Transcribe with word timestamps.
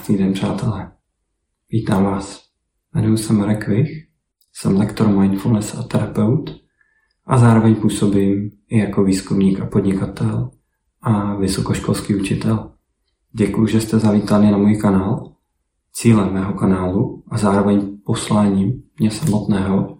Krásný 0.00 0.18
den, 0.18 0.32
přátelé. 0.32 0.92
Vítám 1.70 2.04
vás. 2.04 2.44
Jmenuji 2.94 3.16
se 3.16 3.32
Marek 3.32 3.68
Vich, 3.68 3.90
jsem 4.52 4.76
lektor 4.76 5.08
mindfulness 5.08 5.74
a 5.74 5.82
terapeut 5.82 6.50
a 7.26 7.38
zároveň 7.38 7.74
působím 7.74 8.50
i 8.68 8.78
jako 8.78 9.04
výzkumník 9.04 9.60
a 9.60 9.66
podnikatel 9.66 10.50
a 11.02 11.34
vysokoškolský 11.34 12.14
učitel. 12.14 12.72
Děkuji, 13.32 13.66
že 13.66 13.80
jste 13.80 13.98
zavítali 13.98 14.50
na 14.50 14.56
můj 14.58 14.76
kanál. 14.76 15.32
Cílem 15.92 16.32
mého 16.32 16.54
kanálu 16.54 17.22
a 17.28 17.38
zároveň 17.38 17.98
posláním 18.04 18.82
mě 18.98 19.10
samotného 19.10 19.98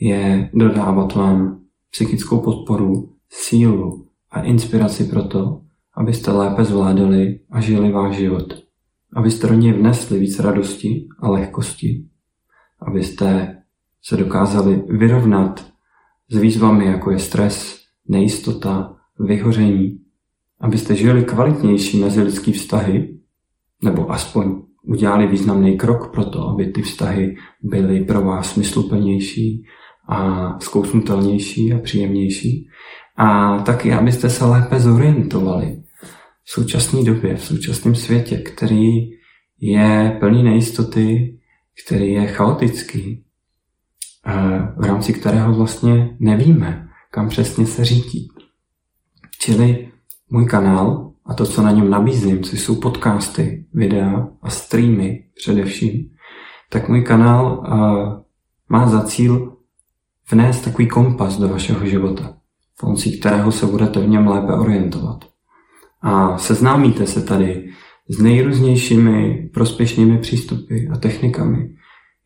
je 0.00 0.50
dodávat 0.54 1.14
vám 1.14 1.60
psychickou 1.90 2.40
podporu, 2.40 3.16
sílu 3.30 4.08
a 4.30 4.42
inspiraci 4.42 5.04
pro 5.04 5.22
to, 5.22 5.60
abyste 5.94 6.30
lépe 6.30 6.64
zvládali 6.64 7.40
a 7.50 7.60
žili 7.60 7.92
váš 7.92 8.16
život. 8.16 8.67
Abyste 9.16 9.46
do 9.46 9.54
něj 9.54 9.72
vnesli 9.72 10.18
víc 10.18 10.38
radosti 10.38 11.08
a 11.18 11.30
lehkosti. 11.30 12.04
Abyste 12.80 13.56
se 14.02 14.16
dokázali 14.16 14.82
vyrovnat 14.88 15.72
s 16.28 16.36
výzvami, 16.36 16.86
jako 16.86 17.10
je 17.10 17.18
stres, 17.18 17.78
nejistota, 18.08 18.96
vyhoření. 19.18 20.00
Abyste 20.60 20.96
žili 20.96 21.24
kvalitnější 21.24 22.00
mezilidský 22.00 22.52
vztahy, 22.52 23.18
nebo 23.82 24.12
aspoň 24.12 24.62
udělali 24.82 25.26
významný 25.26 25.76
krok 25.76 26.12
pro 26.12 26.24
to, 26.24 26.48
aby 26.48 26.66
ty 26.66 26.82
vztahy 26.82 27.36
byly 27.62 28.04
pro 28.04 28.22
vás 28.22 28.52
smysluplnější 28.52 29.64
a 30.08 30.58
zkousnutelnější 30.58 31.72
a 31.72 31.78
příjemnější. 31.78 32.68
A 33.16 33.58
taky, 33.58 33.92
abyste 33.92 34.30
se 34.30 34.44
lépe 34.44 34.80
zorientovali 34.80 35.82
v 36.48 36.50
současné 36.50 37.04
době, 37.04 37.36
v 37.36 37.44
současném 37.44 37.94
světě, 37.94 38.38
který 38.38 39.10
je 39.60 40.16
plný 40.20 40.42
nejistoty, 40.42 41.38
který 41.84 42.12
je 42.12 42.26
chaotický, 42.26 43.24
v 44.76 44.84
rámci 44.84 45.12
kterého 45.12 45.54
vlastně 45.54 46.16
nevíme, 46.20 46.88
kam 47.10 47.28
přesně 47.28 47.66
se 47.66 47.84
řídí. 47.84 48.28
Čili 49.40 49.88
můj 50.30 50.46
kanál 50.46 51.12
a 51.26 51.34
to, 51.34 51.46
co 51.46 51.62
na 51.62 51.70
něm 51.70 51.90
nabízím, 51.90 52.42
což 52.42 52.60
jsou 52.60 52.80
podcasty, 52.80 53.66
videa 53.72 54.28
a 54.42 54.50
streamy 54.50 55.24
především, 55.34 56.10
tak 56.70 56.88
můj 56.88 57.02
kanál 57.02 57.64
má 58.68 58.88
za 58.88 59.02
cíl 59.02 59.56
vnést 60.30 60.64
takový 60.64 60.88
kompas 60.88 61.38
do 61.38 61.48
vašeho 61.48 61.86
života, 61.86 62.36
pomocí 62.80 63.20
kterého 63.20 63.52
se 63.52 63.66
budete 63.66 64.00
v 64.00 64.08
něm 64.08 64.26
lépe 64.26 64.52
orientovat. 64.52 65.24
A 66.02 66.38
seznámíte 66.38 67.06
se 67.06 67.22
tady 67.22 67.70
s 68.08 68.18
nejrůznějšími 68.18 69.48
prospěšnými 69.54 70.18
přístupy 70.18 70.88
a 70.92 70.96
technikami, 70.96 71.68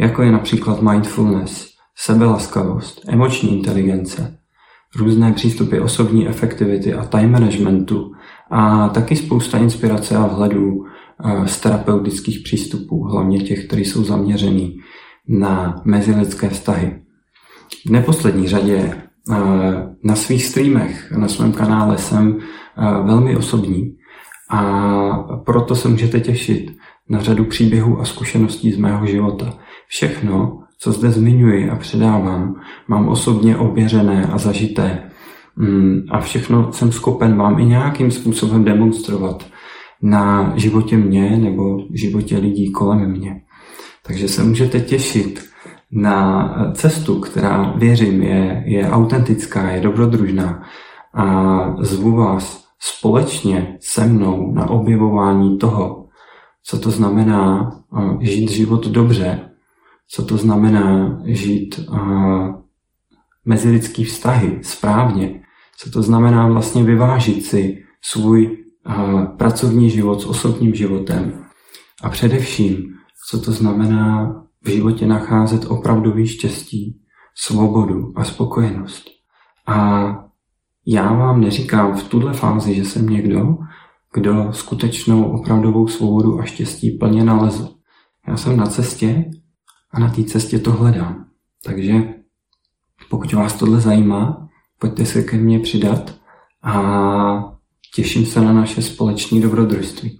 jako 0.00 0.22
je 0.22 0.32
například 0.32 0.82
mindfulness, 0.82 1.68
sebelaskavost, 1.96 3.00
emoční 3.08 3.58
inteligence, 3.58 4.38
různé 4.96 5.32
přístupy 5.32 5.78
osobní 5.78 6.28
efektivity 6.28 6.94
a 6.94 7.04
time 7.04 7.30
managementu 7.30 8.12
a 8.50 8.88
taky 8.88 9.16
spousta 9.16 9.58
inspirace 9.58 10.16
a 10.16 10.26
vhledů 10.26 10.84
eh, 10.84 11.48
z 11.48 11.60
terapeutických 11.60 12.40
přístupů, 12.44 13.04
hlavně 13.04 13.40
těch, 13.40 13.66
které 13.66 13.82
jsou 13.82 14.04
zaměřený 14.04 14.78
na 15.28 15.82
mezilidské 15.84 16.48
vztahy. 16.48 17.02
V 17.86 17.90
neposlední 17.90 18.48
řadě 18.48 19.02
na 20.02 20.16
svých 20.16 20.44
streamech, 20.44 21.12
na 21.16 21.28
svém 21.28 21.52
kanále 21.52 21.98
jsem 21.98 22.38
eh, 22.38 22.82
velmi 23.02 23.36
osobní 23.36 23.96
a 24.50 24.62
proto 25.44 25.74
se 25.74 25.88
můžete 25.88 26.20
těšit 26.20 26.76
na 27.08 27.20
řadu 27.20 27.44
příběhů 27.44 28.00
a 28.00 28.04
zkušeností 28.04 28.72
z 28.72 28.78
mého 28.78 29.06
života. 29.06 29.54
Všechno, 29.88 30.62
co 30.78 30.92
zde 30.92 31.10
zmiňuji 31.10 31.70
a 31.70 31.76
předávám, 31.76 32.54
mám 32.88 33.08
osobně 33.08 33.56
ověřené 33.56 34.26
a 34.26 34.38
zažité 34.38 35.10
mm, 35.56 36.00
a 36.10 36.20
všechno 36.20 36.72
jsem 36.72 36.92
schopen 36.92 37.36
vám 37.36 37.60
i 37.60 37.64
nějakým 37.64 38.10
způsobem 38.10 38.64
demonstrovat 38.64 39.46
na 40.02 40.52
životě 40.56 40.96
mě 40.96 41.36
nebo 41.36 41.78
životě 41.94 42.38
lidí 42.38 42.72
kolem 42.72 43.10
mě. 43.10 43.40
Takže 44.06 44.28
se 44.28 44.44
můžete 44.44 44.80
těšit 44.80 45.48
na 45.92 46.54
cestu, 46.74 47.20
která, 47.20 47.72
věřím, 47.76 48.22
je, 48.22 48.62
je 48.66 48.90
autentická, 48.90 49.70
je 49.70 49.80
dobrodružná 49.80 50.62
a 51.14 51.76
zvu 51.80 52.16
vás 52.16 52.68
společně 52.80 53.76
se 53.80 54.06
mnou 54.06 54.52
na 54.54 54.70
objevování 54.70 55.58
toho, 55.58 56.08
co 56.64 56.78
to 56.78 56.90
znamená 56.90 57.72
eh, 57.98 58.26
žít 58.26 58.50
život 58.50 58.86
dobře, 58.86 59.48
co 60.08 60.24
to 60.24 60.36
znamená 60.36 61.18
žít 61.24 61.80
uh, 61.88 62.54
mezilidský 63.44 64.04
vztahy 64.04 64.58
správně, 64.62 65.42
co 65.78 65.90
to 65.90 66.02
znamená 66.02 66.48
vlastně 66.48 66.84
vyvážit 66.84 67.44
si 67.44 67.84
svůj 68.02 68.46
uh, 68.86 69.24
pracovní 69.24 69.90
život 69.90 70.20
s 70.20 70.26
osobním 70.26 70.74
životem 70.74 71.44
a 72.02 72.08
především, 72.08 72.84
co 73.30 73.40
to 73.40 73.52
znamená 73.52 74.34
v 74.68 74.70
životě 74.70 75.06
nacházet 75.06 75.64
opravdový 75.68 76.26
štěstí, 76.26 77.00
svobodu 77.34 78.12
a 78.16 78.24
spokojenost. 78.24 79.04
A 79.66 80.08
já 80.86 81.12
vám 81.12 81.40
neříkám 81.40 81.96
v 81.96 82.08
tuhle 82.08 82.32
fázi, 82.32 82.74
že 82.74 82.84
jsem 82.84 83.06
někdo, 83.06 83.56
kdo 84.14 84.52
skutečnou 84.52 85.24
opravdovou 85.24 85.88
svobodu 85.88 86.40
a 86.40 86.44
štěstí 86.44 86.90
plně 86.90 87.24
nalezl. 87.24 87.68
Já 88.28 88.36
jsem 88.36 88.56
na 88.56 88.66
cestě 88.66 89.30
a 89.90 90.00
na 90.00 90.10
té 90.10 90.24
cestě 90.24 90.58
to 90.58 90.72
hledám. 90.72 91.26
Takže 91.64 92.14
pokud 93.10 93.32
vás 93.32 93.58
tohle 93.58 93.80
zajímá, 93.80 94.48
pojďte 94.78 95.06
se 95.06 95.22
ke 95.22 95.36
mně 95.36 95.58
přidat 95.58 96.14
a 96.62 97.54
těším 97.94 98.26
se 98.26 98.40
na 98.40 98.52
naše 98.52 98.82
společné 98.82 99.40
dobrodružství. 99.40 100.18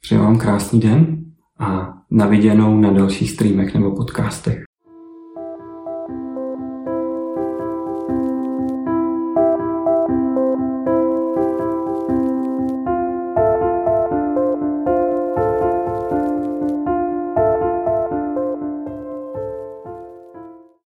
Přeji 0.00 0.20
vám 0.20 0.38
krásný 0.38 0.80
den 0.80 1.24
a 1.58 1.95
naviděnou 2.10 2.80
na 2.80 2.90
dalších 2.90 3.30
streamech 3.30 3.74
nebo 3.74 3.96
podcastech. 3.96 4.65